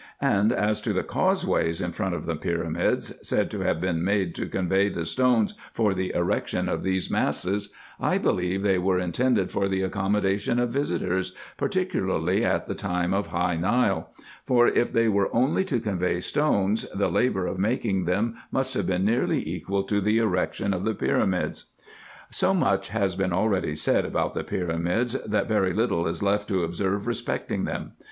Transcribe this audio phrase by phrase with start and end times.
[0.19, 4.33] And as to the causeways in front of the pyramids, said to have been made
[4.33, 9.11] to convey the stones for the erection of these masses, I believe they were in
[9.11, 14.09] tended for the accommodation of visitors, particularly at the time of high Nile;
[14.43, 18.87] for if they were only to convey stones, the labour of making them must have
[18.87, 21.65] been nearly equal to the erection of the pyramids.
[22.31, 26.63] So much has been already said about the pyramids, that very little is left to
[26.63, 27.91] observe respecting them.